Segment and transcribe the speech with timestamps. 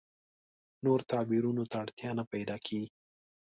[0.83, 2.87] نور تعبیرونو اړتیا نه پیدا کېږي.